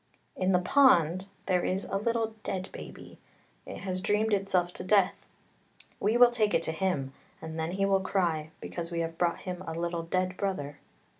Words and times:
""In 0.45 0.51
the 0.51 0.57
pond 0.57 1.27
there 1.45 1.63
is 1.63 1.85
a 1.85 1.95
little 1.97 2.33
dead 2.41 2.69
baby, 2.73 3.19
it 3.67 3.81
has 3.81 4.01
dreamed 4.01 4.33
itself 4.33 4.73
to 4.73 4.83
death, 4.83 5.13
we 5.99 6.17
will 6.17 6.31
take 6.31 6.55
it 6.55 6.63
to 6.63 6.71
him, 6.71 7.13
and 7.39 7.59
then 7.59 7.73
he 7.73 7.85
will 7.85 7.99
cry, 8.01 8.49
because 8.61 8.89
we 8.89 9.01
have 9.01 9.19
brought 9.19 9.41
him 9.41 9.61
a 9.67 9.75
little 9.77 10.01
dead 10.01 10.35
brother. 10.37 10.79